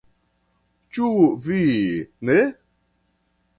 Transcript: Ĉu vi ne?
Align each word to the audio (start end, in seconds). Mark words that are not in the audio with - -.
Ĉu 0.97 1.09
vi 1.45 1.59
ne? 2.31 2.41